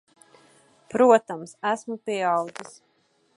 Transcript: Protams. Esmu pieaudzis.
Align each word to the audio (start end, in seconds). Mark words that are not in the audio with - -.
Protams. 0.93 1.51
Esmu 1.73 1.97
pieaudzis. 2.09 2.73